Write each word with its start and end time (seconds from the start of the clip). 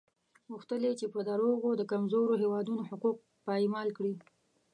غوښتل 0.51 0.81
یې 1.01 1.07
په 1.13 1.19
دروغو 1.29 1.69
د 1.75 1.81
کمزورو 1.91 2.33
هېوادونو 2.43 2.81
حقوق 2.89 3.17
پایمال 3.45 3.87
کړي. 3.97 4.13